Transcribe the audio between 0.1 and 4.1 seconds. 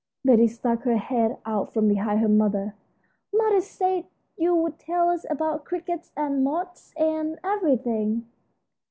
Betty stuck her head out from behind her mother. "Mother said